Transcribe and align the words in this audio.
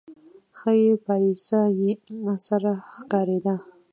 ښۍ 0.59 0.81
پايڅه 1.05 1.61
يې 1.81 1.91
سره 2.47 2.71
ښکارېده. 2.95 3.55